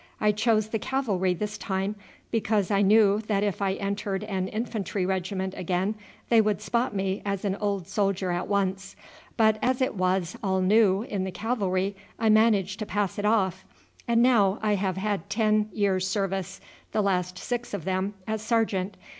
I 0.19 0.31
chose 0.31 0.69
the 0.69 0.79
cavalry 0.79 1.35
this 1.35 1.59
time, 1.59 1.95
because 2.31 2.71
I 2.71 2.81
knew 2.81 3.19
that 3.27 3.43
if 3.43 3.61
I 3.61 3.73
entered 3.73 4.23
an 4.23 4.47
infantry 4.47 5.05
regiment 5.05 5.53
again 5.55 5.93
they 6.29 6.41
would 6.41 6.59
spot 6.59 6.95
me 6.95 7.21
as 7.23 7.45
an 7.45 7.55
old 7.57 7.87
soldier 7.87 8.31
at 8.31 8.47
once; 8.47 8.95
but 9.37 9.59
as 9.61 9.79
it 9.79 9.93
was 9.93 10.35
all 10.41 10.59
new 10.59 11.03
in 11.03 11.23
the 11.23 11.29
cavalry 11.29 11.95
I 12.17 12.29
managed 12.29 12.79
to 12.79 12.85
pass 12.87 13.19
it 13.19 13.25
off, 13.25 13.63
and 14.07 14.23
now 14.23 14.57
I 14.63 14.73
have 14.73 14.97
had 14.97 15.29
ten 15.29 15.69
years' 15.71 16.07
service, 16.07 16.59
the 16.93 17.03
last 17.03 17.37
six 17.37 17.71
of 17.71 17.85
them 17.85 18.15
as 18.25 18.41
sergeant. 18.41 18.97